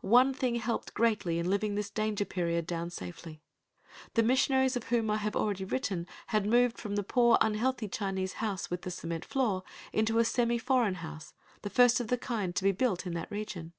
[0.00, 3.42] One thing helped greatly in living this danger period down safely.
[4.14, 8.34] The missionaries of whom I have already written had moved from the poor, unhealthy Chinese
[8.40, 12.56] house with the cement floor into a semi foreign house, the first of the kind
[12.56, 13.74] to be built in that region.